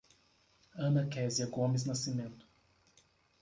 [0.85, 2.43] Ana Quesia Gomes Nascimento